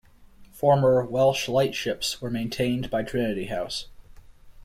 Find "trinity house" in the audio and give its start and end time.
3.03-3.85